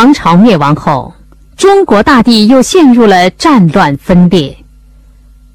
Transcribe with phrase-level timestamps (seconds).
[0.00, 1.12] 唐朝灭亡后，
[1.58, 4.56] 中国大地又陷入了战乱分裂。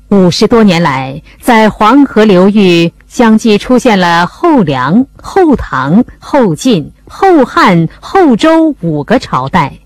[0.10, 9.80] 五十多年来，在黄河流域相继出现了后梁、后唐、后晋、后汉、后周五个朝代。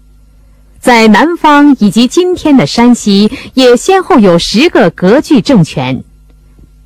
[0.77, 6.03] 在南方以及今天的山西，也先后有十个割据政权。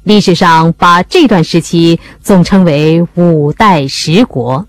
[0.03, 4.67] 历史上把这段时期总称为五代十国。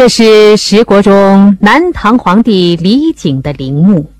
[0.00, 4.10] 这是十国中南唐皇帝李璟的陵墓。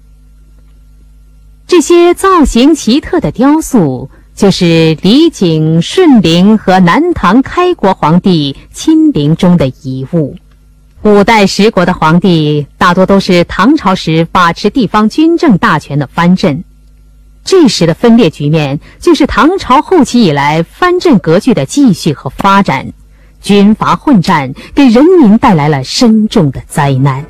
[1.67, 10.37] 这些造型奇特的雕塑，就是李璟顺陵和南唐开国皇帝亲陵中的遗物。
[11.01, 16.63] 五代十国的皇帝大多都是唐朝时把持地方军政大权的藩镇，
[17.43, 22.93] 这时的分裂局面，就是唐朝后期以来藩镇割据的继续和发展。
[23.41, 27.25] 军阀混战给人民带来了深重的灾难。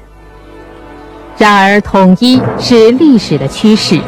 [1.39, 4.01] 然而，统一是历史的趋势。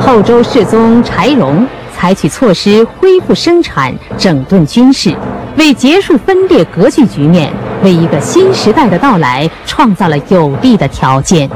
[0.00, 5.14] 后周世宗柴荣采取措施恢复生产、整顿军事，
[5.56, 7.52] 为结束分裂割据局面、
[7.82, 11.48] 为一个新时代的到来创造了有利的条件。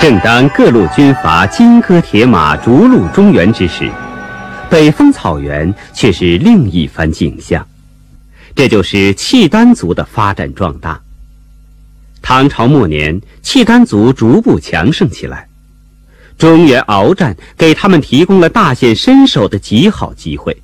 [0.00, 3.92] 正当各路军阀金戈铁马逐鹿中原之时，
[4.70, 7.68] 北方草原却是另一番景象。
[8.54, 10.98] 这就是契丹族的发展壮大。
[12.22, 15.46] 唐朝末年，契丹族逐步强盛起来，
[16.38, 20.56] 中原鏖战给他们提供了大显身手的极好机会。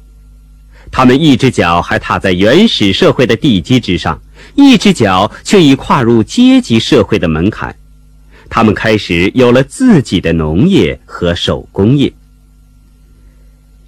[0.90, 4.18] 他们一只脚还踏在原始社会的地基之上，
[4.54, 7.76] 一只脚却已跨入阶级社会的门槛。
[8.48, 12.12] 他们开始有了自己的农业和手工业。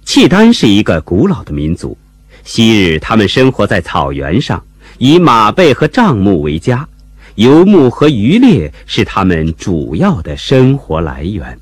[0.05, 1.97] 契丹是一个古老的民族，
[2.43, 4.63] 昔日他们生活在草原上，
[4.97, 6.87] 以马背和帐幕为家，
[7.35, 11.59] 游牧和渔猎是他们主要的生活来源。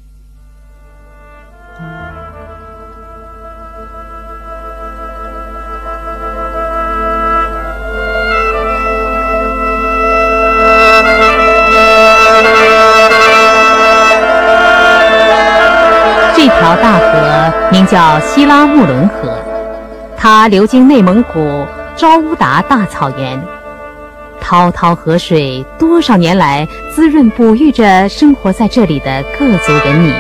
[17.88, 19.34] 叫西拉木伦河，
[20.18, 21.66] 它流经内蒙古
[21.96, 23.42] 昭乌达大草原，
[24.42, 30.14] 滔滔河水多少年来滋润哺育着生活在这里的各族人民。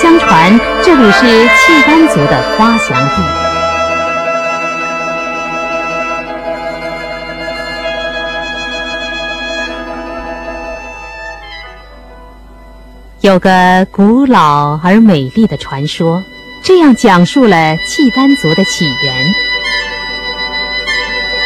[0.00, 3.22] 相传这里是契丹族的发祥地。
[13.20, 16.22] 有个古老而美丽的传说，
[16.68, 19.34] 这样讲述了契丹族的起源：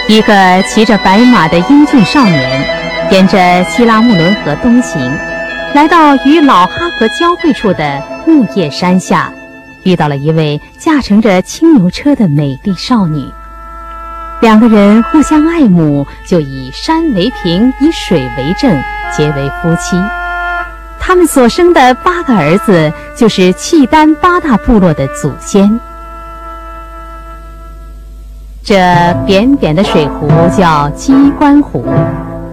[0.09, 2.61] 一个骑着白马的英俊少年，
[3.13, 5.01] 沿着西拉木伦河东行，
[5.75, 9.33] 来到与老哈河交汇处的木叶山下，
[9.85, 13.25] 遇到了一位驾乘着青牛车的美丽少女。
[14.41, 18.77] 两个人互相爱慕，就以山为凭，以水为证，
[19.17, 19.97] 结为夫妻。
[21.05, 25.81] 他们所生的八个儿子，就是契丹八大部落的祖先。
[28.63, 28.77] 这
[29.27, 31.85] 扁扁的水壶叫鸡冠壶，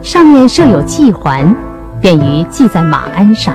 [0.01, 1.55] 上面设有系环，
[2.01, 3.53] 便于系在马鞍上。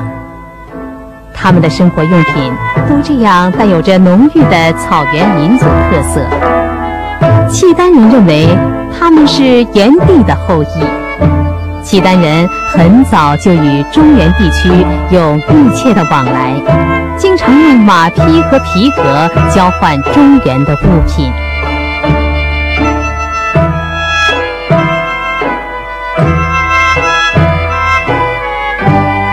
[1.34, 2.52] 他们的生活用品
[2.88, 6.24] 都这样带有着浓郁的草原民族特色。
[7.50, 8.48] 契丹人认为
[8.96, 11.03] 他们是炎帝的后裔。
[11.84, 14.68] 契丹人很早就与中原地区
[15.10, 16.54] 有密切的往来，
[17.18, 21.30] 经常用马匹和皮革交换中原的物品。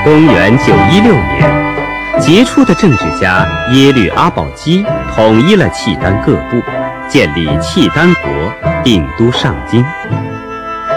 [0.03, 6.61] 公元九一六年，杰出的政治家耶律阿保机统一了契丹各部，
[7.07, 8.29] 建立契丹国，
[8.83, 9.83] 定都上京。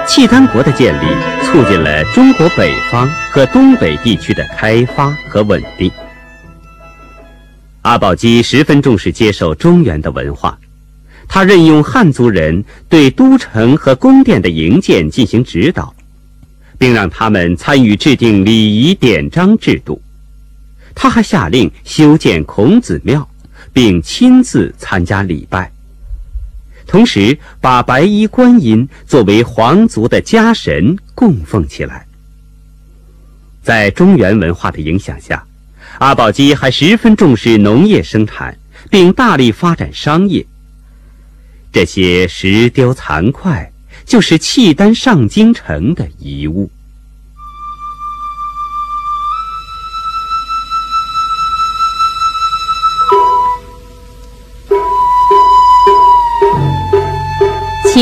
[0.06, 1.06] 契丹国的建立，
[1.44, 5.90] 促进了中国北方和东北地区的开发和稳定。
[7.82, 10.58] 阿保机十分重视接受中原的文化，
[11.26, 15.94] 他任用汉族人对都城和宫殿的营建进行指导，
[16.78, 20.00] 并让他们参与制定礼仪典章制度。
[20.94, 23.28] 他还下令修建孔子庙，
[23.72, 25.70] 并亲自参加礼拜。
[26.86, 32.06] 同时把白衣观音作为皇族的家神供奉起来。
[33.62, 35.44] 在中原文化的影响下，
[35.98, 38.56] 阿保机还十分重视农业生产，
[38.90, 40.44] 并大力发展商业。
[41.72, 43.72] 这些石雕残块
[44.04, 46.70] 就是契丹上京城的遗物。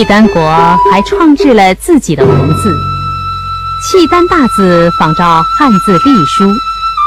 [0.02, 0.42] 契丹国
[0.90, 2.76] 还创制了自己的文字，
[3.84, 6.52] 契丹大字仿照汉字隶书，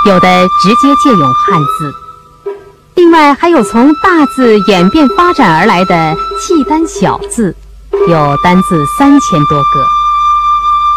[0.08, 1.94] 有的直接借用汉字。
[2.96, 7.54] 另外还有从大字演变发展而来的契丹小字，
[8.08, 9.86] 有单字三千多个。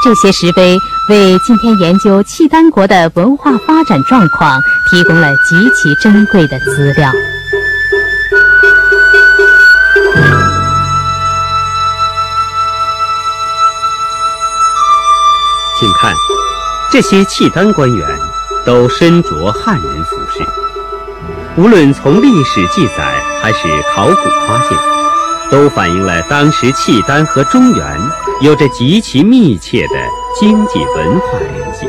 [0.05, 0.79] 这些石碑
[1.09, 7.11] 为今天研究契丹国的文化发展状况提供了极其珍贵的资料。
[15.79, 16.13] 请看，
[16.91, 18.09] 这些契丹官员
[18.67, 20.45] 都身着汉人服饰。
[21.57, 24.15] 无论从历史记载还是考古
[24.47, 24.77] 发现，
[25.51, 28.01] 都反映了当时契丹和中原
[28.41, 29.95] 有着极其密切的
[30.41, 31.87] 经济文化联系。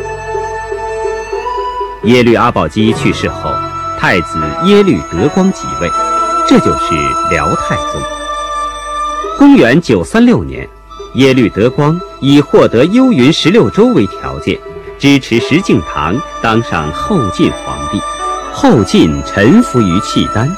[2.04, 3.52] 耶律阿保机去世后，
[4.00, 5.90] 太子耶律德光即位，
[6.48, 6.94] 这就是
[7.32, 8.02] 辽太宗。
[9.38, 10.70] 公元九三六年。
[11.16, 14.58] 耶律德光以获得幽云十六州为条件，
[14.98, 18.00] 支持石敬瑭当上后晋皇帝。
[18.54, 20.50] 后晋臣服于契丹，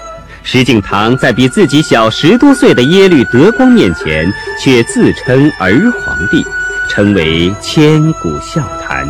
[0.43, 4.31] 石敬瑭在比自己小十多岁的耶律德光面前，
[4.61, 6.43] 却自称儿皇帝，
[6.89, 9.07] 成为千古笑谈。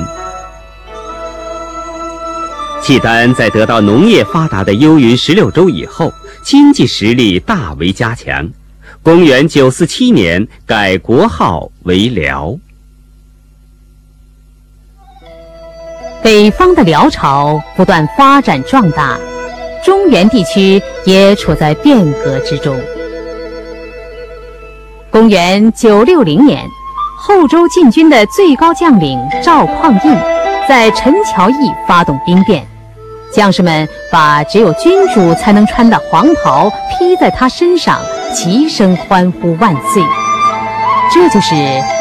[2.82, 8.50] 契丹在得到农业发达的幽云十六州以后，经济实力大为加强。
[9.04, 12.56] 公元九四七年，改国号为辽。
[16.22, 19.18] 北方的辽朝不断发展壮大，
[19.84, 22.80] 中原地区也处在变革之中。
[25.10, 26.64] 公元九六零年，
[27.18, 30.16] 后周禁军的最高将领赵匡胤
[30.70, 31.56] 在陈桥驿
[31.88, 32.64] 发动兵变。
[33.34, 38.00] 将士们把只有君主才能穿的黄袍披在他身上，
[38.34, 40.04] 齐声欢呼万岁。
[41.14, 41.54] 这就是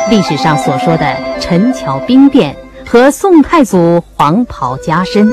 [0.09, 2.57] 历史上所说的陈桥兵变
[2.87, 5.29] 和宋太祖黄袍加身。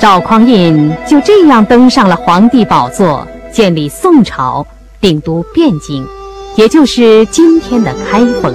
[0.00, 4.64] 赵匡胤就这样登上了皇帝宝座，建立宋朝，
[5.00, 6.06] 定都汴京，
[6.54, 8.54] 也就是今天的开封，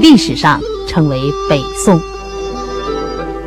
[0.00, 2.00] 历史上称为北宋。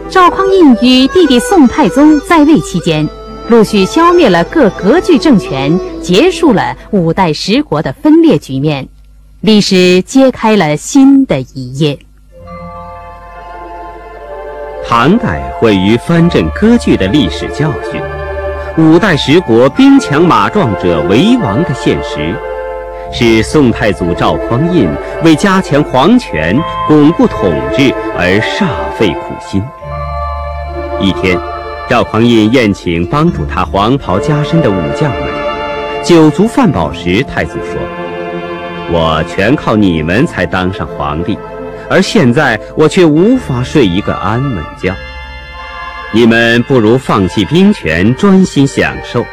[0.10, 3.08] 赵匡胤与弟弟宋太宗在位期间，
[3.50, 8.88] 陆续消灭了各割据政权，结束了五代十国的分裂局面，
[9.42, 11.98] 历史揭开了新的一页。
[14.88, 18.00] 唐代毁于藩镇割据的历史教训，
[18.78, 22.36] 五代十国兵强马壮者为王的现实，
[23.12, 24.88] 是宋太祖赵匡胤
[25.24, 26.56] 为加强皇权、
[26.88, 29.60] 巩固统治而煞费苦心。
[31.02, 31.36] 一天，
[31.90, 35.24] 赵匡胤宴请帮助他黄袍加身的武将们。
[36.04, 37.80] 酒足饭饱时，太祖说
[38.94, 41.36] ：“我全靠你们才当上皇帝，
[41.90, 44.94] 而现在我却无法睡一个安稳觉。
[46.12, 49.26] 你们不如放弃兵权，专心享受，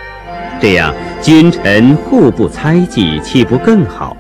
[0.58, 4.16] 这样君臣互不猜忌，岂不更好？”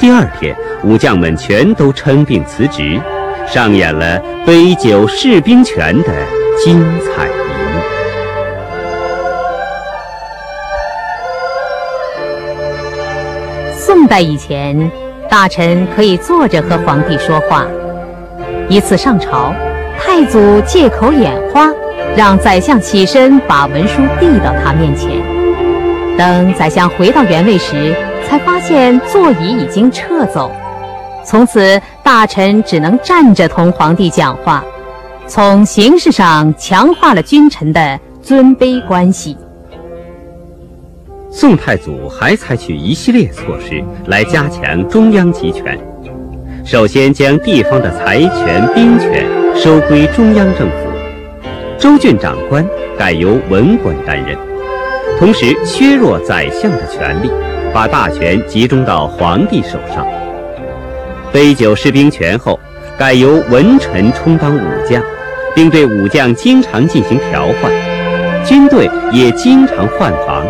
[0.00, 2.98] 第二天，武将们全都称病辞职。
[3.46, 6.12] 上演了杯酒释兵权的
[6.64, 7.80] 精彩一幕。
[13.78, 14.90] 宋代以前，
[15.28, 17.64] 大臣可以坐着和皇帝说话。
[18.68, 19.54] 一次上朝，
[19.96, 21.72] 太祖借口眼花，
[22.16, 25.12] 让宰相起身把文书递到他面前。
[26.18, 27.94] 等宰相回到原位时，
[28.28, 30.50] 才发现座椅已经撤走。
[31.24, 34.64] 从此，大臣只能站着同皇帝讲话，
[35.26, 39.36] 从形式上强化了君臣的尊卑关系。
[41.32, 45.76] 宋太祖还采取一系列措施来加强中央集权，
[46.64, 50.76] 首先将地方的财权、兵权收归中央政府，
[51.76, 52.64] 州郡长官
[52.96, 54.38] 改由文官担任，
[55.18, 57.28] 同时削弱宰相的权力，
[57.74, 60.06] 把大权集中到皇帝手上。
[61.32, 62.58] 杯酒释兵权后，
[62.98, 65.02] 改由文臣充当武将，
[65.54, 67.72] 并对武将经常进行调换，
[68.44, 70.46] 军队也经常换防。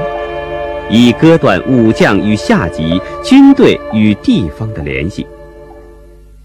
[0.88, 5.26] 以割断武将与下级、军队与地方的联系。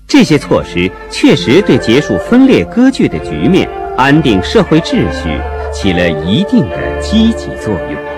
[0.08, 5.40] 这些措施确实对结束分裂割据的局面、安定社会秩序
[5.72, 8.11] 起了一定的积极作用。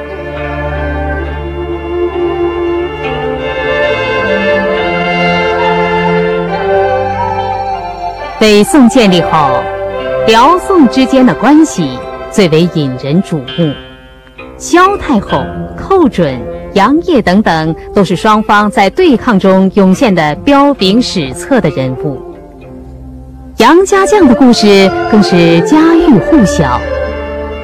[8.44, 9.48] 北宋建立后，
[10.28, 11.98] 辽宋之间的关系
[12.30, 13.74] 最为引人瞩目。
[14.58, 15.42] 萧太后、
[15.78, 16.38] 寇准、
[16.74, 22.22] 杨业等等，都是双方在对抗中涌现的彪炳史册的人物。
[23.60, 26.82] 杨家将的故事更是家喻户晓。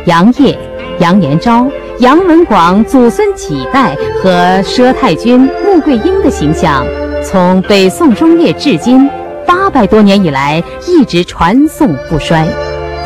[0.06, 0.58] 杨业、
[1.00, 1.68] 杨延昭、
[2.00, 6.86] 杨文广祖孙几代和佘太君、穆桂英的形象，
[7.22, 9.10] 从北宋中叶至今
[9.50, 12.48] 八百多年以来一直传颂不衰，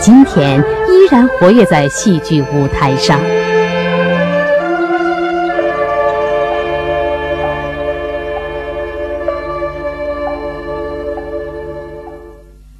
[0.02, 3.18] 今天依然活跃在戏剧舞台上。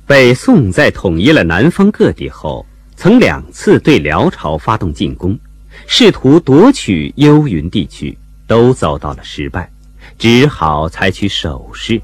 [0.06, 2.66] 北宋在统一了南方各地后，
[2.98, 5.40] 曾两次对辽朝发动进攻，
[5.88, 9.72] 试图夺取幽云地区，都遭到了失败，
[10.18, 12.02] 只好采取守势。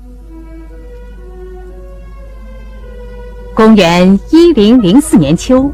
[3.60, 5.70] 公元一零零四年秋，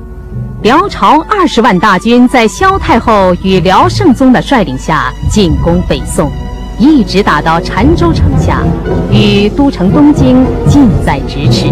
[0.64, 6.32] 辽朝二十万大军在萧太后与辽圣宗的率领下进攻北宋，
[6.80, 8.64] 一直打到澶州城下，
[9.12, 11.68] 与都城东京近在咫尺。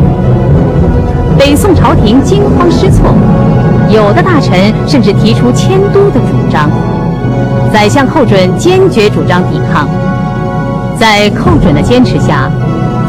[1.35, 3.11] 北宋朝廷惊慌失措，
[3.89, 6.69] 有的大臣甚至提出迁都的主张。
[7.73, 9.89] 宰相寇准坚决主张抵抗，
[10.95, 12.51] 在寇准的坚持下，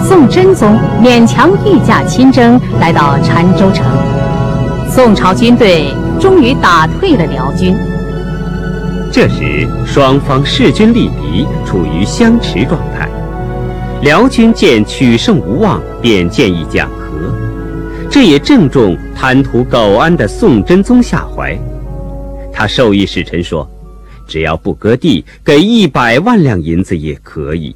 [0.07, 3.87] 宋真宗勉强御驾亲征，来到澶州城。
[4.91, 5.87] 宋朝军队
[6.21, 7.75] 终于打退了辽军。
[9.11, 13.09] 这时，双方势均力敌，处于相持状态。
[14.03, 17.35] 辽军见取胜无望，便建议讲和。
[18.11, 21.59] 这也正中贪图苟安的宋真宗下怀，
[22.53, 23.67] 他授意使臣说
[24.29, 27.75] ：“只要不割地，给一百万两银子也可以。”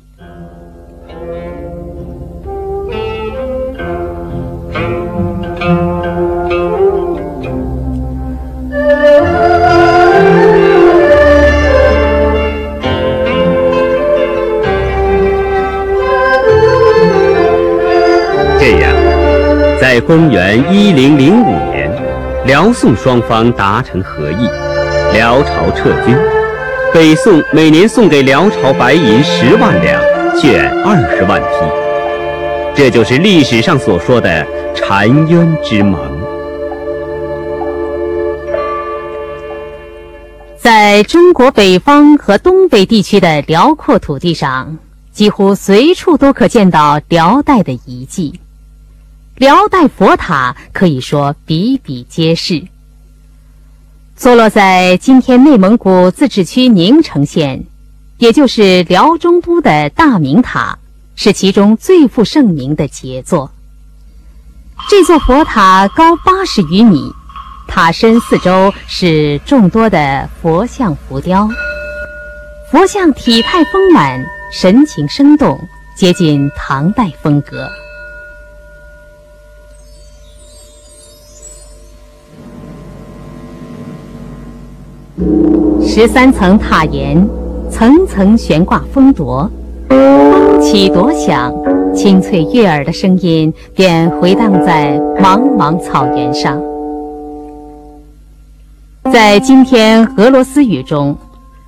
[19.90, 21.90] 在公元一零零五年，
[22.44, 24.46] 辽宋双方达成和议，
[25.14, 26.14] 辽朝撤军，
[26.92, 29.98] 北宋每年送给辽朝白银十万两，
[30.34, 35.98] 绢二十万匹，这就是历史上所说的澶渊之盟。
[40.58, 44.76] 在中国北方和东北地区的辽阔土地上，
[45.12, 48.38] 几乎随处都可见到辽代的遗迹。
[49.38, 52.64] 辽代佛塔可以说比比皆是。
[54.16, 57.64] 坐落在今天内蒙古自治区宁城县，
[58.16, 60.76] 也就是辽中都的大明塔，
[61.14, 63.52] 是其中最负盛名的杰作。
[64.90, 67.12] 这座佛塔高八十余米，
[67.68, 71.48] 塔身四周是众多的佛像浮雕，
[72.72, 74.20] 佛像体态丰满，
[74.52, 75.60] 神情生动，
[75.94, 77.70] 接近唐代风格。
[86.00, 87.28] 十三层塔檐，
[87.68, 89.50] 层层悬挂风铎，
[89.88, 91.52] 风起铎响，
[91.92, 96.62] 清脆悦耳的声音便回荡在茫茫草原上。
[99.12, 101.16] 在今天俄罗斯语中，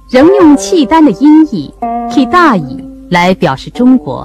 [0.08, 1.68] 仍用契丹的音译
[2.14, 2.60] k i d a
[3.08, 4.24] 来表示中国，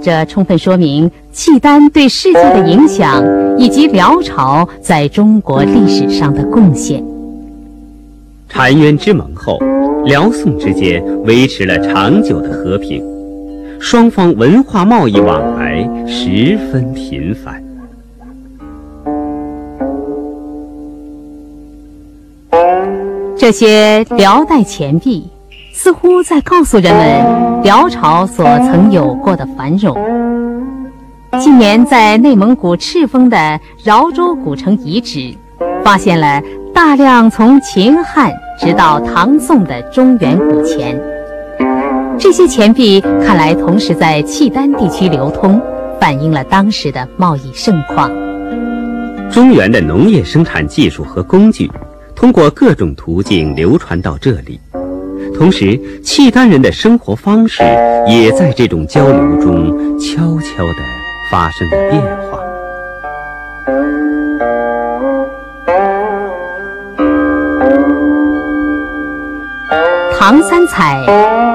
[0.00, 3.22] 这充分说明契丹对世界的影响
[3.58, 7.04] 以及辽朝在中国历史上的贡献。
[8.50, 9.58] 澶渊之盟后，
[10.04, 13.04] 辽宋之间维持了长久的和平，
[13.78, 17.62] 双方文化贸易往来十分频繁。
[23.36, 25.28] 这些辽代钱币，
[25.72, 29.94] 似乎在告诉人们辽朝所曾有过的繁荣。
[31.38, 35.32] 近年在内蒙古赤峰的饶州古城遗址，
[35.84, 36.42] 发现了。
[36.74, 41.00] 大量从秦汉直到唐宋的中原古钱，
[42.18, 45.60] 这些钱币看来同时在契丹地区流通，
[46.00, 48.10] 反映了当时的贸易盛况。
[49.30, 51.70] 中原的农业生产技术和工具，
[52.14, 54.58] 通过各种途径流传到这里，
[55.36, 57.62] 同时，契丹人的生活方式
[58.06, 60.82] 也在这种交流中悄悄地
[61.30, 62.38] 发生了变化。
[70.30, 71.02] 唐三彩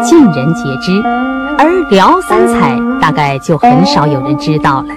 [0.03, 0.99] 尽人皆知，
[1.59, 4.95] 而辽三彩大概就很少有人知道了。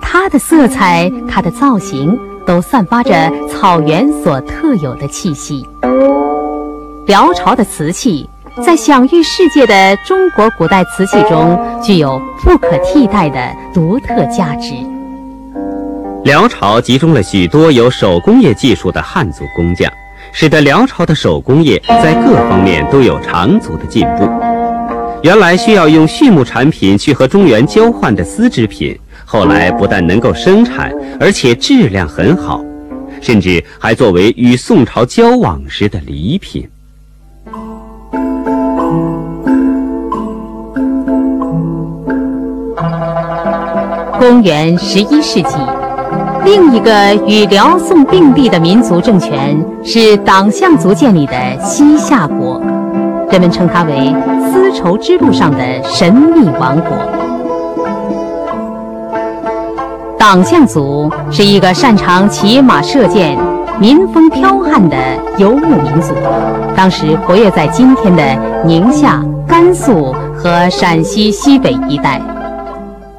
[0.00, 5.68] 它的色彩，它的造型，都散发着草原所特有的气息。
[7.04, 8.26] 辽朝的瓷器，
[8.64, 14.72] 在享誉世界的中国古代瓷器中，具有不可替代的独特价值。
[16.24, 19.92] 辽朝集中了许多有手工业技术的汉族工匠。
[20.32, 24.28] 使得辽朝的手工业在各方面都有长足的进步。
[25.22, 32.64] 原来需要用畜牧产品去和中原交换的丝织品，后来不但能够生产，而且质量很好，
[33.20, 36.66] 甚至还作为与宋朝交往时的礼品。
[44.18, 45.79] 公元十一世纪。
[46.44, 52.60] 另一个与辽宋并立的民族政权是党项族建立的西夏国，
[53.30, 54.14] 人们称它为
[54.50, 56.96] 丝绸之路上的神秘王国。
[60.18, 63.38] 党项族是一个擅长骑马射箭、
[63.78, 64.96] 民风剽悍的
[65.38, 66.14] 游牧民族，
[66.74, 68.22] 当时活跃在今天的
[68.64, 72.20] 宁夏、甘肃和陕西西北一带。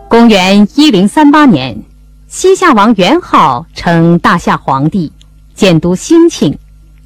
[0.07, 1.90] 公元一零三八年。
[2.33, 5.11] 西夏王元昊称大夏皇帝，
[5.53, 6.57] 建都兴庆，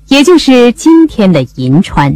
[0.05, 2.15] 也就是今天的银川。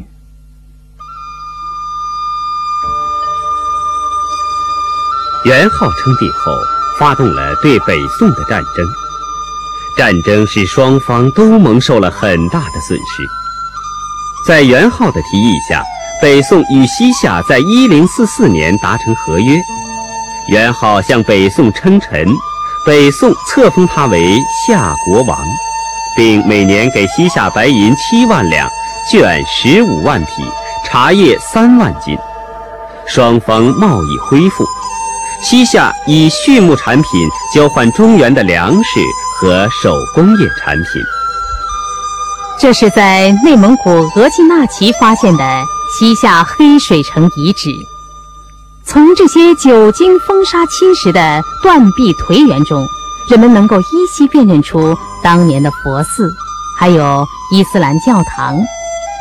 [5.43, 6.55] 元昊称帝后，
[6.99, 8.87] 发动了对北宋的战争，
[9.97, 13.23] 战争使双方都蒙受了很大的损失。
[14.45, 15.83] 在元昊的提议下，
[16.21, 19.59] 北宋与西夏在一零四四年达成合约，
[20.49, 22.27] 元昊向北宋称臣。
[22.85, 25.37] 北宋册封他为夏国王，
[26.15, 28.69] 并每年给西夏白银七万两、
[29.11, 30.31] 绢十五万匹、
[30.85, 32.17] 茶叶三万斤，
[33.05, 34.65] 双方贸易恢复。
[35.41, 38.99] 西夏以畜牧产品交换中原的粮食
[39.39, 40.85] 和手工业产品。
[42.59, 47.69] 这是在内蒙古额济纳旗发现的西夏黑水城遗址。
[48.91, 52.83] 从这些久经风沙侵蚀的断壁颓垣中，
[53.29, 56.33] 人们能够依稀辨认出当年的佛寺，
[56.75, 58.57] 还有伊斯兰教堂，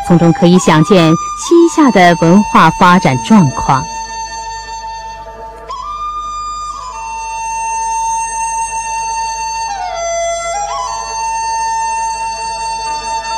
[0.07, 3.83] 从中可以想见西夏的文化发展状况。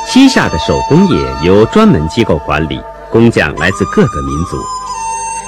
[0.06, 4.56] 西夏的手工业由专门机构管理，工匠来自各个民族。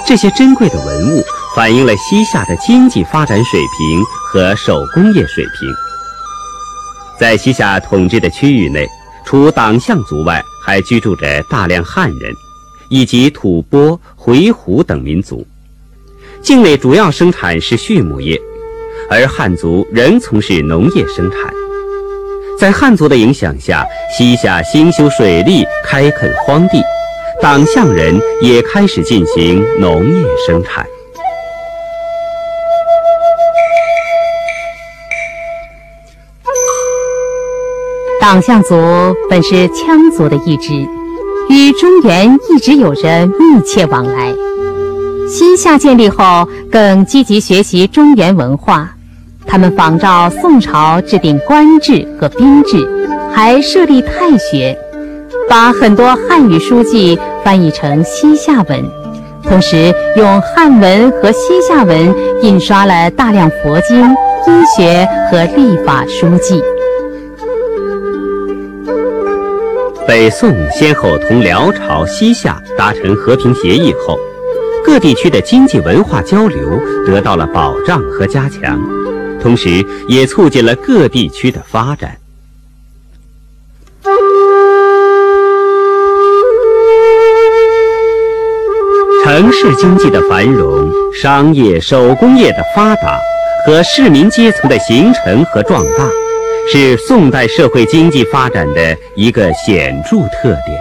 [0.06, 1.22] 这些珍贵的文物
[1.54, 5.72] 反映了西夏的经济发展水平和手工业水平。
[7.18, 8.86] 在西夏统治的区域内，
[9.24, 12.34] 除党项族外，还居住着大量汉人，
[12.90, 15.46] 以及吐蕃、回鹘等民族。
[16.42, 18.38] 境内主要生产是畜牧业，
[19.08, 21.38] 而汉族仍从事农业生产。
[22.58, 23.84] 在汉族的影响下，
[24.16, 26.82] 西夏兴修水利，开垦荒地。
[27.42, 30.86] 党项人也开始进行农业生产。
[38.20, 38.76] 党项族
[39.28, 40.72] 本是羌族的一支，
[41.48, 44.32] 与中原一直有着密切往来。
[45.28, 48.88] 西夏建立后，更积极学习中原文化。
[49.48, 52.88] 他们仿照宋朝制定官制和兵制，
[53.34, 54.78] 还设立太学。
[55.52, 58.90] 把很多汉语书籍翻译成西夏文，
[59.42, 66.58] 同时用汉文和西夏文印刷了大量佛经、医学和历法书籍。
[70.08, 74.18] 北宋先后同辽朝、西夏达成和平协议后，
[74.82, 78.80] 各地区的经济文化交流得到了保障和加强，
[79.38, 82.16] 同时也促进了各地区的发展。
[89.32, 93.18] 城市经济的繁荣、商业手工业的发达
[93.64, 96.06] 和市民阶层的形成和壮大，
[96.70, 100.78] 是宋代社会经济发展的一个显著特点。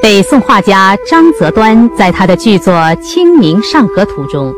[0.00, 4.54] 北宋画家张择端在他的巨作《清明上河图》中，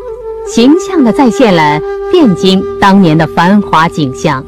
[0.46, 1.80] 形象地再现了
[2.12, 4.44] 汴京当年的繁华景象。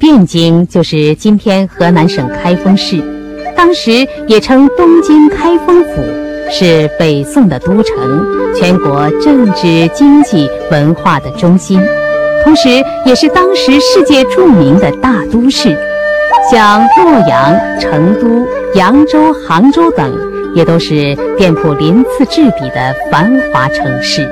[0.00, 3.02] 汴京就是今天河南省开封市，
[3.56, 6.02] 当时也称东京开封府，
[6.50, 11.80] 是北宋的都城，全国政治、经济、文化的中心，
[12.44, 12.68] 同时
[13.04, 15.76] 也是当时世界著名的大都市。
[16.50, 20.14] 像洛阳、成都、扬州、杭州等，
[20.54, 24.28] 也都是店铺鳞次栉比的繁华城市。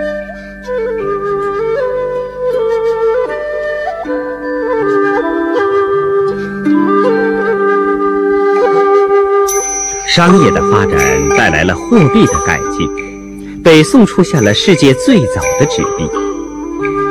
[10.15, 10.97] 商业的发展
[11.31, 16.09] 带来了货币的改进，北宋出现了世界最早的纸币。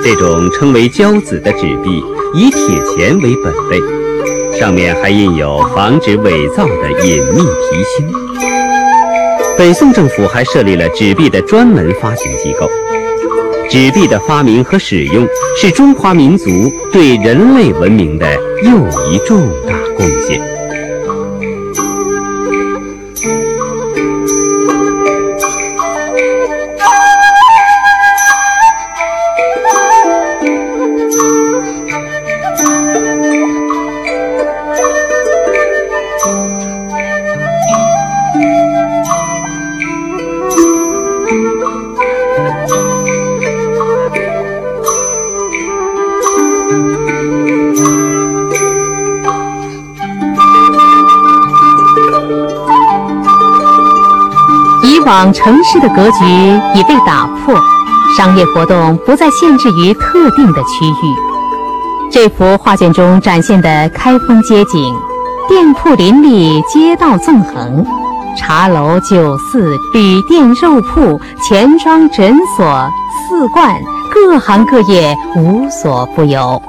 [0.01, 2.01] 这种称为交子的纸币，
[2.33, 2.61] 以铁
[2.95, 8.07] 钱为本位，上面还印有防止伪造的隐秘题芯。
[9.57, 12.69] 北宋政府还设立了纸币的专门发行机构。
[13.69, 20.52] 纸币的发明和使用，是中华民族对人类文明的又一重大贡献。
[55.31, 56.25] 城市的格局
[56.73, 57.55] 已被打破，
[58.17, 61.13] 商业活动不再限制于特定的区域。
[62.11, 64.95] 这幅画卷中展现的开封街景，
[65.47, 67.85] 店铺林立，街道纵横，
[68.35, 72.91] 茶楼、酒肆、旅店、肉铺、钱庄、诊所、
[73.27, 73.75] 寺观，
[74.11, 76.61] 各行各业无所不有。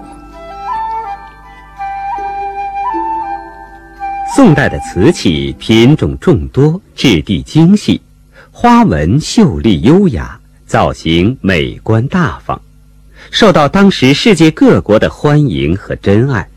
[4.35, 8.01] 宋代的瓷器品种众多，质地精细。
[8.57, 12.63] 花纹秀丽优雅，造型美观大方，
[13.33, 16.49] 受到当时世界各国的欢迎和珍爱。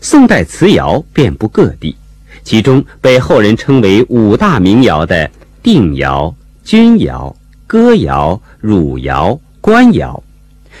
[0.00, 1.94] 宋代瓷窑遍布各地，
[2.42, 5.30] 其中被后人称为五大名窑的
[5.62, 10.24] 定窑、钧窑、哥窑、汝窑、官窑，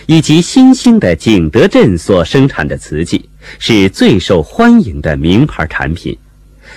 [0.06, 6.16] 以及新兴的景德镇所生产的瓷器，是最受欢迎的名牌产品，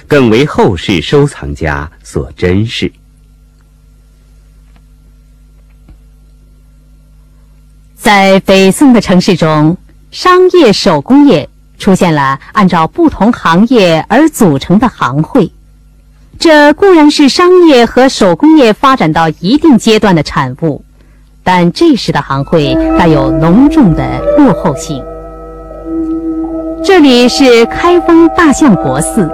[0.06, 2.92] 更为后世收藏家所珍视。
[8.02, 9.78] 在北宋的城市中，
[10.10, 15.52] 商业手工业出现了按照不同行业而组成的行会，
[16.40, 20.84] 这固然是商业和手工业发展到一定阶段的产物，
[21.44, 25.04] 但这时的行会带有浓重的落后性。
[26.84, 29.30] 这里是开封大相国寺，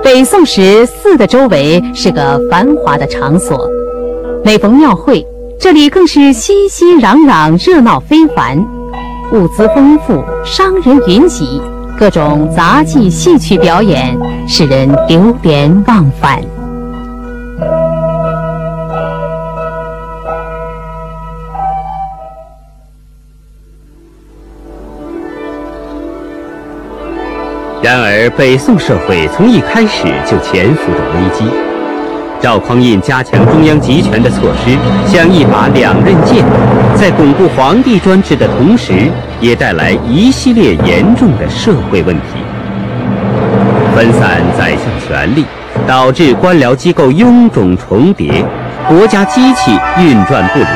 [0.00, 3.68] 北宋时寺的周围是个繁华的场所，
[4.44, 5.26] 每逢庙会。
[5.64, 8.58] 这里更是熙熙攘攘，热闹非凡，
[9.32, 11.58] 物资丰富，商人云集，
[11.98, 14.14] 各种杂技、戏曲表演，
[14.46, 16.42] 使人流连忘返。
[27.82, 31.73] 然而，北宋社会从一开始就潜伏着危机。
[32.44, 34.76] 赵匡胤加强中央集权的措施，
[35.10, 36.44] 像一把两刃剑，
[36.94, 42.22] 在巩固皇帝专制的同时，也带来一系列严重的社会问题。
[43.94, 45.46] 分散宰相权力，
[45.86, 48.44] 导致官僚机构臃肿重叠，
[48.86, 50.68] 国家机器运转不灵。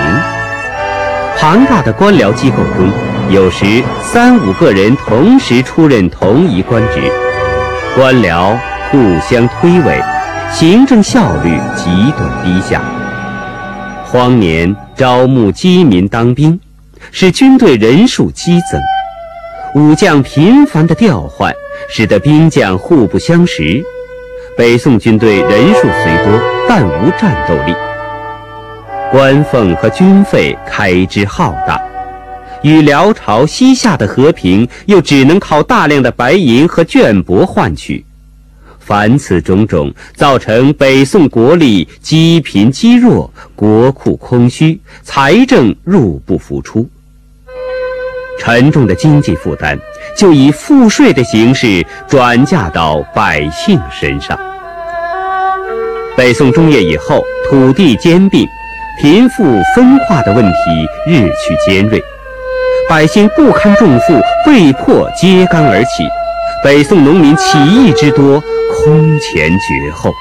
[1.37, 2.91] 庞大的官僚机构中，
[3.29, 7.03] 有时三五个人同时出任同一官职，
[7.95, 8.57] 官僚
[8.91, 10.03] 互相推诿。
[10.51, 12.83] 行政效率极端低下，
[14.05, 16.59] 荒年招募饥民当兵，
[17.13, 18.81] 使军队人数激增；
[19.75, 21.53] 武将频繁的调换，
[21.89, 23.81] 使得兵将互不相识。
[24.57, 27.75] 北宋军队人数虽多，但无战斗力。
[29.13, 31.81] 官俸和军费开支浩大，
[32.63, 38.05] 与辽朝、西夏的和平又只能靠大量的白银和绢帛换取。
[38.89, 46.89] 凡此种种，造成北宋国力积贫积弱，国库空虚，财政入不敷出。
[48.39, 49.79] 沉重的经济负担
[50.17, 54.39] 就以赋税的形式转嫁到百姓身上。
[56.17, 58.49] 北宋中叶以后，土地兼并、
[59.03, 59.45] 贫富
[59.77, 60.57] 分化的问题
[61.07, 62.03] 日趋尖锐，
[62.89, 66.09] 百姓不堪重负，被迫揭竿而起。
[66.65, 68.43] 北宋农民起义之多，
[68.75, 70.13] 空前绝后。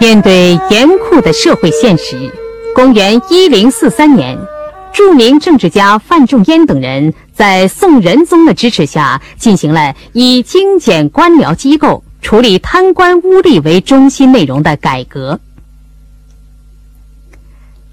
[0.00, 2.32] 面对严酷的社会现实，
[2.74, 4.36] 公元一零四三年，
[4.92, 15.38] 著名政治家范仲淹等人在宋仁宗的支持下，进行了以精简官僚机构、处理贪官污吏为中心内容的改革。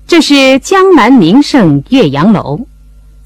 [0.08, 2.60] 这是江南名胜岳阳楼，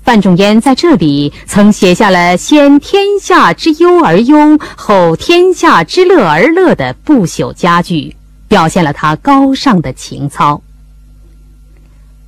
[0.04, 8.15] 范仲淹在这里曾写下了“先天下之忧而忧，后天下之乐而乐”的不朽佳句。
[8.50, 10.60] 表现了他高尚的情操。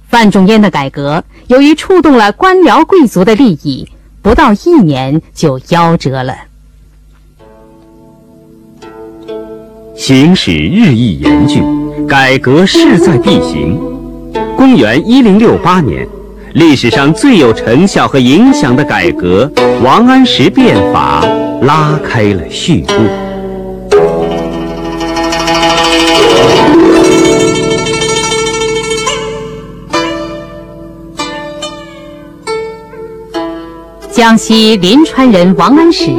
[0.08, 3.90] 范仲淹的改革，由于触动了官僚贵族的利益，
[4.22, 6.36] 不到一年就夭折了。
[9.96, 11.64] 形势日益严峻，
[12.08, 13.91] 改革势在必行。
[14.62, 16.08] 公元一零六八年，
[16.54, 19.52] 历史上最有成效和影响的改革——
[19.84, 21.26] 王安石变法，
[21.64, 23.10] 拉开了序幕。
[34.12, 36.12] 江西临川人王安石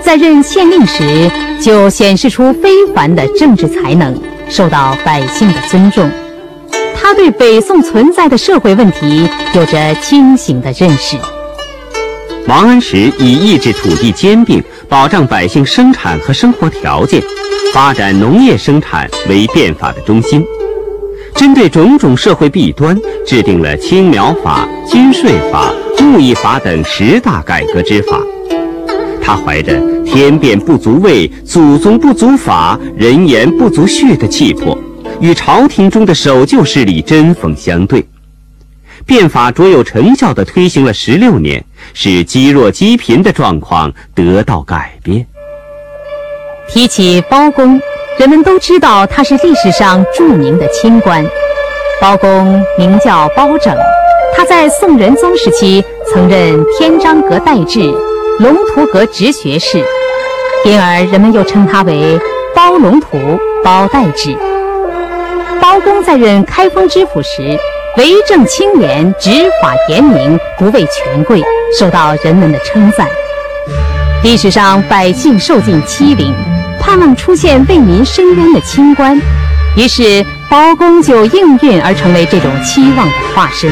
[0.00, 6.10] 在任县令时就显示出非凡的政治才能，受到百姓的尊重。
[7.02, 11.16] 他对北宋存在的社会问题有着清醒的认识。
[12.46, 17.20] 王安石以抑制土地兼并、保障百姓生产和生活条件、
[17.74, 20.44] 发展农业生产为变法的中心，
[21.34, 25.72] 针对种种社会弊端，制定了青苗法、金税法。
[25.98, 28.20] 木役法等十大改革之法，
[29.22, 34.76] 他怀着“天变不足畏，祖宗不足法，人言不足恤”的气魄，
[35.20, 38.06] 与朝廷中的守旧势力针锋相对。
[39.04, 45.26] 变法卓有成效地推行了十六年，使积弱积贫的状况得到改变。
[46.68, 47.80] 提起包公，
[48.18, 51.26] 人们都知道他是历史上著名的清官。
[52.00, 53.76] 包公名叫包拯。
[54.34, 57.80] 他在宋仁宗时期曾任天章阁待制、
[58.38, 59.84] 龙图阁直学士，
[60.64, 62.18] 因而人们又称他为
[62.54, 63.18] 包龙图、
[63.62, 64.34] 包待制。
[65.62, 67.56] 包公在任开封知府时，
[67.96, 69.30] 为政清廉、执
[69.62, 71.40] 法严明，不畏权贵，
[71.78, 73.06] 受到人们的称赞。
[74.24, 76.34] 历史上百姓受尽欺凌，
[76.80, 79.16] 盼望出现为民伸冤的清官，
[79.76, 83.70] 于是包公就应运而成为这种期望的化身。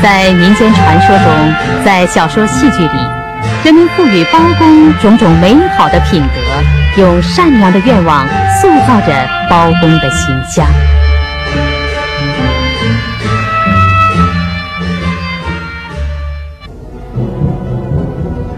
[0.00, 2.90] 在民间传说中，在小说戏剧里，
[3.64, 8.26] 人们赋予包公种种美好的品德，用善良的愿望
[8.58, 9.12] 塑造着
[9.50, 10.66] 包公的形象。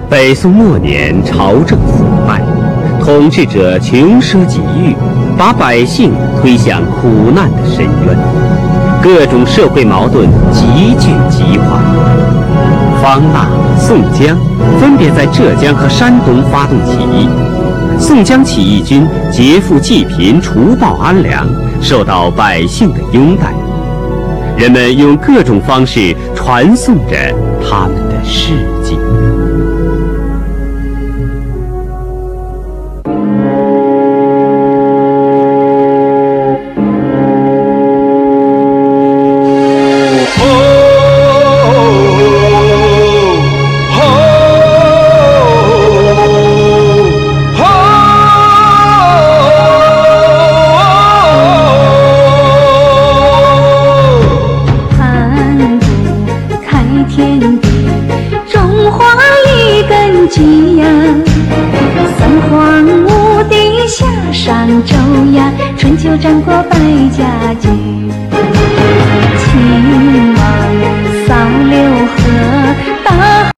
[0.09, 2.41] 北宋末年，朝政腐败，
[3.05, 4.95] 统治者穷奢极欲，
[5.37, 8.17] 把百姓推向苦难的深渊。
[9.03, 11.81] 各种社会矛盾急剧激化，
[13.03, 14.39] 方腊、宋江
[14.81, 17.29] 分别在浙江和山东发动起义。
[17.99, 21.47] 宋江起义军劫富济贫、除暴安良，
[21.83, 23.53] 受到百姓的拥戴。
[24.57, 27.17] 人们用各种方式传颂着
[27.63, 28.97] 他们的事迹。